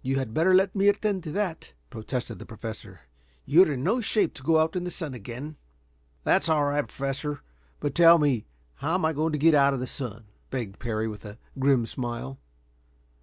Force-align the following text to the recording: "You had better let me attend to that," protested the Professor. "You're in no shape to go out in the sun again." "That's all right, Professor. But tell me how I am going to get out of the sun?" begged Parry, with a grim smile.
"You 0.00 0.16
had 0.18 0.32
better 0.32 0.54
let 0.54 0.74
me 0.74 0.88
attend 0.88 1.22
to 1.24 1.32
that," 1.32 1.74
protested 1.90 2.38
the 2.38 2.46
Professor. 2.46 3.00
"You're 3.44 3.70
in 3.70 3.84
no 3.84 4.00
shape 4.00 4.32
to 4.32 4.42
go 4.42 4.58
out 4.58 4.76
in 4.76 4.84
the 4.84 4.90
sun 4.90 5.12
again." 5.12 5.56
"That's 6.22 6.48
all 6.48 6.64
right, 6.64 6.88
Professor. 6.88 7.42
But 7.80 7.94
tell 7.94 8.18
me 8.18 8.46
how 8.76 8.92
I 9.02 9.10
am 9.10 9.14
going 9.14 9.32
to 9.32 9.38
get 9.38 9.52
out 9.52 9.74
of 9.74 9.80
the 9.80 9.86
sun?" 9.86 10.24
begged 10.48 10.78
Parry, 10.78 11.06
with 11.06 11.26
a 11.26 11.36
grim 11.58 11.84
smile. 11.84 12.38